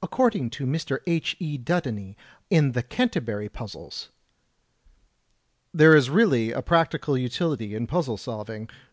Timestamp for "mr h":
0.64-1.34